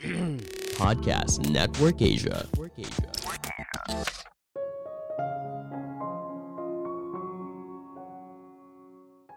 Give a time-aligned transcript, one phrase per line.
[0.80, 2.48] Podcast Network Asia.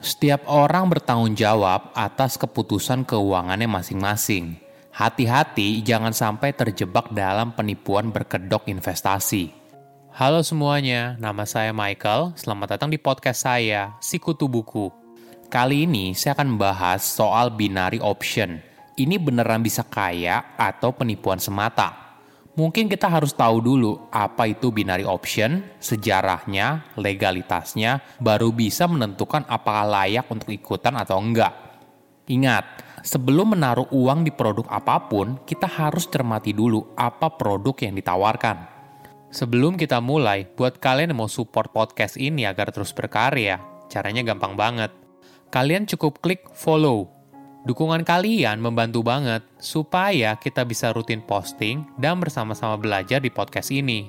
[0.00, 4.60] Setiap orang bertanggung jawab atas keputusan keuangannya masing-masing.
[4.92, 9.56] Hati-hati jangan sampai terjebak dalam penipuan berkedok investasi.
[10.12, 12.36] Halo semuanya, nama saya Michael.
[12.36, 14.92] Selamat datang di podcast saya, Sikutu Buku.
[15.48, 18.69] Kali ini saya akan membahas soal binary option.
[19.00, 22.20] Ini beneran bisa kaya atau penipuan semata?
[22.52, 29.88] Mungkin kita harus tahu dulu apa itu binary option, sejarahnya, legalitasnya, baru bisa menentukan apakah
[29.88, 31.48] layak untuk ikutan atau enggak.
[32.28, 37.96] Ingat, sebelum menaruh uang di produk apa pun, kita harus cermati dulu apa produk yang
[37.96, 38.68] ditawarkan.
[39.32, 44.60] Sebelum kita mulai, buat kalian yang mau support podcast ini agar terus berkarya, caranya gampang
[44.60, 44.92] banget.
[45.48, 47.19] Kalian cukup klik follow
[47.60, 54.08] Dukungan kalian membantu banget supaya kita bisa rutin posting dan bersama-sama belajar di podcast ini.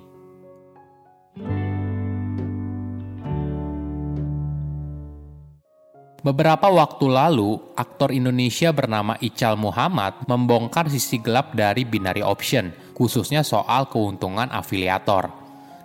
[6.22, 13.42] Beberapa waktu lalu, aktor Indonesia bernama Ical Muhammad membongkar sisi gelap dari binary option, khususnya
[13.44, 15.41] soal keuntungan afiliator.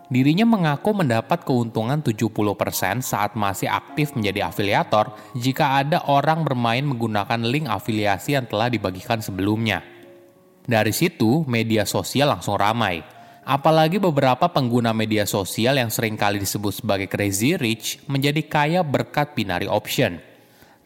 [0.07, 2.31] Dirinya mengaku mendapat keuntungan 70%
[3.03, 9.19] saat masih aktif menjadi afiliator jika ada orang bermain menggunakan link afiliasi yang telah dibagikan
[9.19, 9.83] sebelumnya.
[10.63, 13.03] Dari situ, media sosial langsung ramai.
[13.43, 19.35] Apalagi beberapa pengguna media sosial yang sering kali disebut sebagai crazy rich menjadi kaya berkat
[19.35, 20.23] binary option.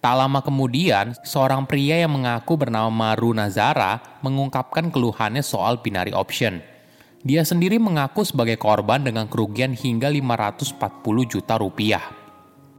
[0.01, 6.65] Tak lama kemudian, seorang pria yang mengaku bernama Maru Nazara mengungkapkan keluhannya soal binary option–
[7.21, 10.81] dia sendiri mengaku sebagai korban dengan kerugian hingga 540
[11.29, 12.05] juta rupiah.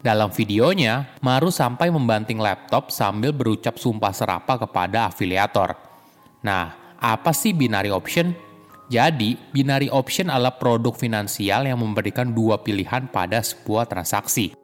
[0.02, 5.78] Dalam videonya, Maru sampai membanting laptop sambil berucap sumpah serapa kepada afiliator.
[6.42, 8.34] Nah, apa sih binary option?
[8.90, 14.58] Jadi, binary option adalah produk finansial yang memberikan dua pilihan pada sebuah transaksi.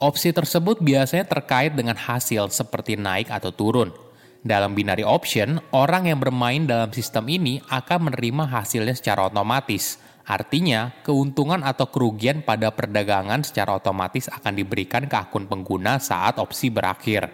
[0.00, 3.92] Opsi tersebut biasanya terkait dengan hasil seperti naik atau turun,
[4.40, 10.00] dalam binary option, orang yang bermain dalam sistem ini akan menerima hasilnya secara otomatis.
[10.24, 16.72] Artinya, keuntungan atau kerugian pada perdagangan secara otomatis akan diberikan ke akun pengguna saat opsi
[16.72, 17.28] berakhir.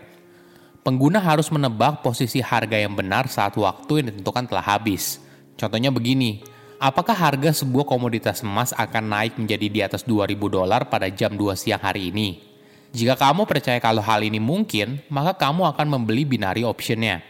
[0.82, 5.22] Pengguna harus menebak posisi harga yang benar saat waktu yang ditentukan telah habis.
[5.54, 6.42] Contohnya begini,
[6.82, 11.54] apakah harga sebuah komoditas emas akan naik menjadi di atas 2000 dolar pada jam 2
[11.54, 12.55] siang hari ini?
[12.94, 17.24] Jika kamu percaya kalau hal ini mungkin, maka kamu akan membeli binary optionnya.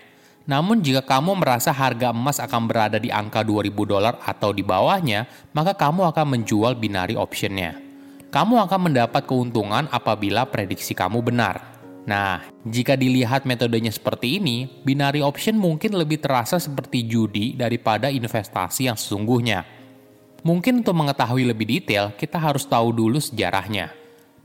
[0.46, 5.26] Namun jika kamu merasa harga emas akan berada di angka 2000 dolar atau di bawahnya,
[5.50, 7.74] maka kamu akan menjual binary optionnya.
[8.30, 11.76] Kamu akan mendapat keuntungan apabila prediksi kamu benar.
[12.06, 18.86] Nah, jika dilihat metodenya seperti ini, binary option mungkin lebih terasa seperti judi daripada investasi
[18.86, 19.66] yang sesungguhnya.
[20.46, 23.90] Mungkin untuk mengetahui lebih detail, kita harus tahu dulu sejarahnya.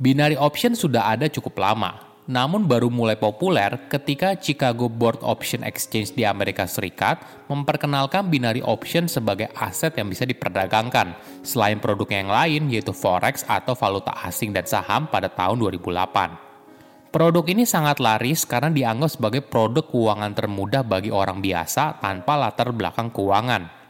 [0.02, 1.94] Binary option sudah ada cukup lama,
[2.26, 9.06] namun baru mulai populer ketika Chicago Board Option Exchange di Amerika Serikat memperkenalkan binary option
[9.06, 11.14] sebagai aset yang bisa diperdagangkan,
[11.46, 17.14] selain produk yang lain yaitu forex atau valuta asing dan saham pada tahun 2008.
[17.14, 22.74] Produk ini sangat laris karena dianggap sebagai produk keuangan termudah bagi orang biasa tanpa latar
[22.74, 23.81] belakang keuangan.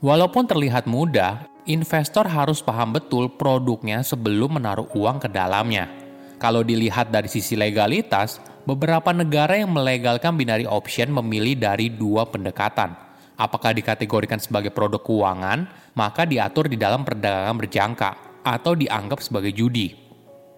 [0.00, 5.92] Walaupun terlihat mudah, investor harus paham betul produknya sebelum menaruh uang ke dalamnya.
[6.40, 12.96] Kalau dilihat dari sisi legalitas, beberapa negara yang melegalkan binary option memilih dari dua pendekatan.
[13.36, 20.00] Apakah dikategorikan sebagai produk keuangan, maka diatur di dalam perdagangan berjangka, atau dianggap sebagai judi.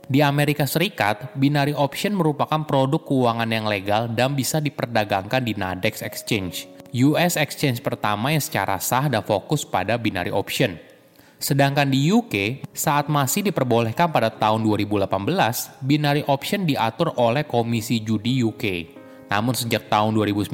[0.06, 5.98] Di Amerika Serikat, binary option merupakan produk keuangan yang legal dan bisa diperdagangkan di Nadex
[6.06, 10.76] Exchange, US exchange pertama yang secara sah dan fokus pada binary option.
[11.40, 15.08] Sedangkan di UK, saat masih diperbolehkan pada tahun 2018,
[15.80, 18.64] binary option diatur oleh Komisi Judi UK.
[19.32, 20.52] Namun sejak tahun 2019,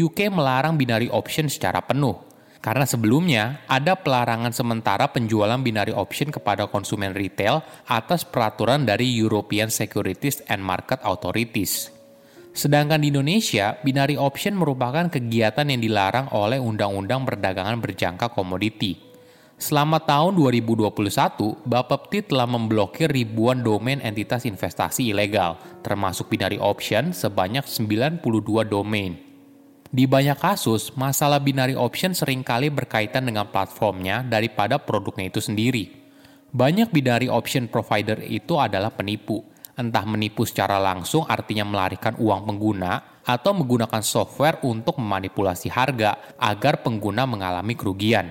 [0.00, 2.16] UK melarang binary option secara penuh.
[2.64, 9.68] Karena sebelumnya ada pelarangan sementara penjualan binary option kepada konsumen retail atas peraturan dari European
[9.68, 11.99] Securities and Market Authorities.
[12.50, 19.10] Sedangkan di Indonesia, binary option merupakan kegiatan yang dilarang oleh Undang-Undang Perdagangan Berjangka Komoditi
[19.60, 20.88] Selama tahun 2021,
[21.68, 28.24] Bapepti telah memblokir ribuan domain entitas investasi ilegal, termasuk binary option sebanyak 92
[28.64, 29.20] domain.
[29.92, 35.92] Di banyak kasus, masalah binary option sering kali berkaitan dengan platformnya daripada produknya itu sendiri.
[36.56, 39.44] Banyak binary option provider itu adalah penipu,
[39.80, 46.84] Entah menipu secara langsung artinya melarikan uang pengguna atau menggunakan software untuk memanipulasi harga agar
[46.84, 48.28] pengguna mengalami kerugian.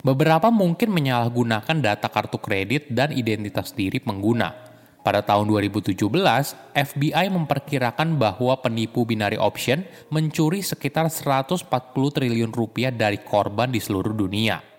[0.00, 4.56] Beberapa mungkin menyalahgunakan data kartu kredit dan identitas diri pengguna.
[5.04, 6.00] Pada tahun 2017,
[6.72, 14.16] FBI memperkirakan bahwa penipu binary option mencuri sekitar 140 triliun rupiah dari korban di seluruh
[14.16, 14.73] dunia.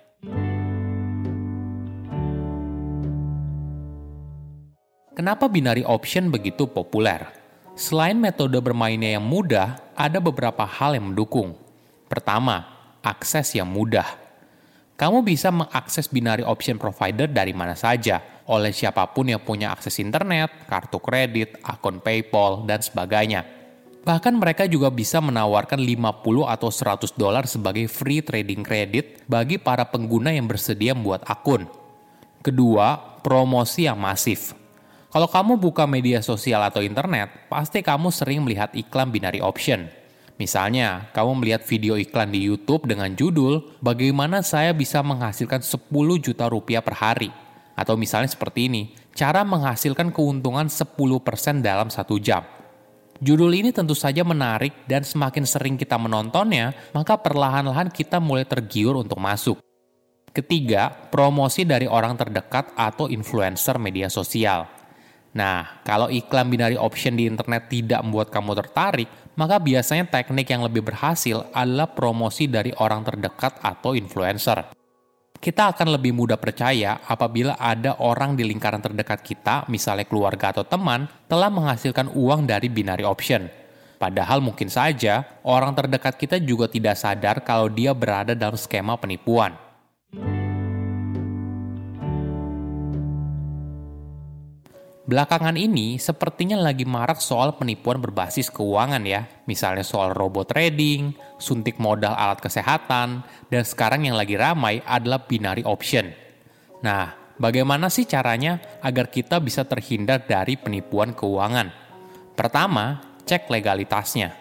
[5.25, 7.25] Kenapa binary option begitu populer?
[7.73, 11.57] Selain metode bermainnya yang mudah, ada beberapa hal yang mendukung.
[12.05, 12.61] Pertama,
[13.01, 14.05] akses yang mudah.
[14.93, 19.97] Kamu bisa mengakses binary option provider dari mana saja, oleh siapa pun yang punya akses
[19.97, 23.49] internet, kartu kredit, akun PayPal, dan sebagainya.
[24.05, 29.89] Bahkan mereka juga bisa menawarkan 50 atau 100 dolar sebagai free trading credit bagi para
[29.89, 31.65] pengguna yang bersedia membuat akun.
[32.45, 34.64] Kedua, promosi yang masif.
[35.15, 39.87] Kalau kamu buka media sosial atau internet, pasti kamu sering melihat iklan binary option.
[40.35, 46.51] Misalnya, kamu melihat video iklan di YouTube dengan judul "Bagaimana saya bisa menghasilkan 10 juta
[46.51, 47.31] rupiah per hari?"
[47.79, 52.43] Atau misalnya seperti ini, cara menghasilkan keuntungan 10% dalam satu jam.
[53.23, 58.99] Judul ini tentu saja menarik dan semakin sering kita menontonnya, maka perlahan-lahan kita mulai tergiur
[58.99, 59.63] untuk masuk.
[60.35, 64.74] Ketiga, promosi dari orang terdekat atau influencer media sosial.
[65.35, 70.63] Nah, kalau iklan binary option di internet tidak membuat kamu tertarik, maka biasanya teknik yang
[70.63, 74.71] lebih berhasil adalah promosi dari orang terdekat atau influencer.
[75.35, 80.63] Kita akan lebih mudah percaya apabila ada orang di lingkaran terdekat kita, misalnya keluarga atau
[80.63, 83.51] teman, telah menghasilkan uang dari binary option.
[83.99, 89.64] Padahal mungkin saja orang terdekat kita juga tidak sadar kalau dia berada dalam skema penipuan.
[95.05, 99.29] Belakangan ini sepertinya lagi marak soal penipuan berbasis keuangan ya.
[99.45, 103.21] Misalnya soal robot trading, suntik modal alat kesehatan,
[103.53, 106.09] dan sekarang yang lagi ramai adalah binary option.
[106.81, 111.69] Nah, bagaimana sih caranya agar kita bisa terhindar dari penipuan keuangan?
[112.33, 114.33] Pertama, cek legalitasnya.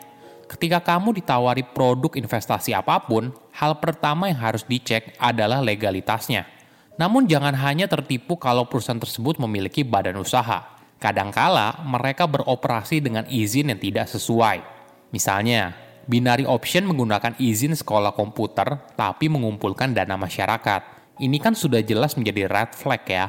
[0.49, 6.54] Ketika kamu ditawari produk investasi apa pun, hal pertama yang harus dicek adalah legalitasnya.
[6.95, 10.79] Namun jangan hanya tertipu kalau perusahaan tersebut memiliki badan usaha.
[11.03, 14.63] Kadangkala mereka beroperasi dengan izin yang tidak sesuai.
[15.11, 15.75] Misalnya,
[16.07, 20.81] binary option menggunakan izin sekolah komputer tapi mengumpulkan dana masyarakat.
[21.19, 23.27] Ini kan sudah jelas menjadi red flag ya.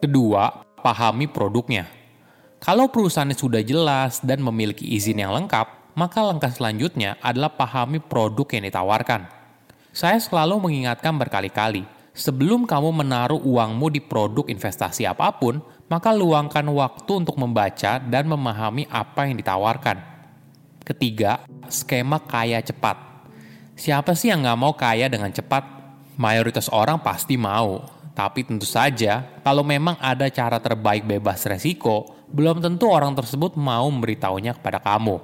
[0.00, 1.88] Kedua, pahami produknya.
[2.58, 8.46] Kalau perusahaannya sudah jelas dan memiliki izin yang lengkap, maka langkah selanjutnya adalah pahami produk
[8.58, 9.30] yang ditawarkan.
[9.94, 11.86] Saya selalu mengingatkan berkali-kali,
[12.18, 18.26] Sebelum kamu menaruh uangmu di produk investasi apa pun, maka luangkan waktu untuk membaca dan
[18.26, 20.02] memahami apa yang ditawarkan.
[20.82, 22.98] Ketiga, skema kaya cepat.
[23.78, 25.62] Siapa sih yang nggak mau kaya dengan cepat?
[26.18, 27.86] Mayoritas orang pasti mau,
[28.18, 33.86] tapi tentu saja, kalau memang ada cara terbaik bebas resiko, belum tentu orang tersebut mau
[33.86, 35.22] memberitahunya kepada kamu.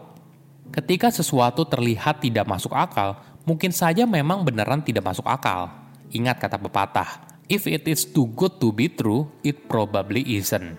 [0.70, 5.83] Ketika sesuatu terlihat tidak masuk akal, mungkin saja memang beneran tidak masuk akal
[6.14, 10.78] Ingat kata pepatah, if it is too good to be true, it probably isn't.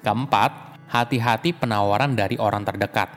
[0.00, 3.12] Keempat, hati-hati penawaran dari orang terdekat.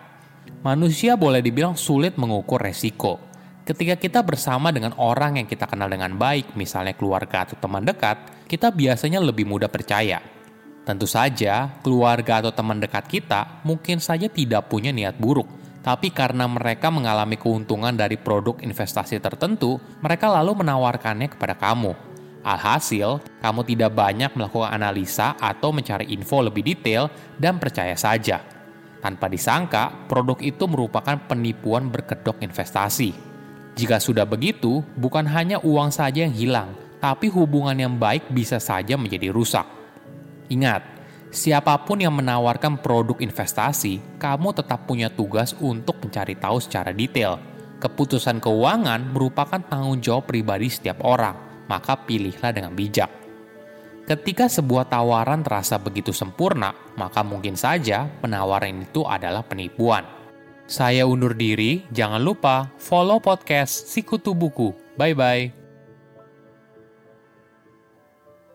[0.68, 3.24] Manusia boleh dibilang sulit mengukur resiko.
[3.63, 8.46] Ketika kita bersama dengan orang yang kita kenal dengan baik, misalnya keluarga atau teman dekat,
[8.51, 10.20] kita biasanya lebih mudah percaya.
[10.86, 15.50] Tentu saja, keluarga atau teman dekat kita mungkin saja tidak punya niat buruk,
[15.86, 21.94] tapi karena mereka mengalami keuntungan dari produk investasi tertentu, mereka lalu menawarkannya kepada kamu.
[22.42, 28.42] Alhasil, kamu tidak banyak melakukan analisa atau mencari info lebih detail dan percaya saja.
[28.98, 33.13] Tanpa disangka, produk itu merupakan penipuan berkedok investasi.
[33.77, 38.98] Jika sudah begitu, bukan hanya uang saja yang hilang, tapi hubungan yang baik bisa saja
[38.98, 39.70] menjadi rusak.
[40.50, 40.82] Ingat,
[41.36, 47.36] Siapa pun yang menawarkan produk investasi, kamu tetap punya tugas untuk mencari tahu secara detail.
[47.75, 51.36] Keputusan keuangan merupakan tanggung jawab pribadi setiap orang,
[51.68, 53.12] maka pilihlah dengan bijak.
[54.08, 60.08] Ketika sebuah tawaran terasa begitu sempurna, maka mungkin saja penawaran itu adalah penipuan.
[60.72, 64.72] Saya undur diri, jangan lupa follow podcast Sikutu Buku.
[64.96, 65.64] Bye-bye.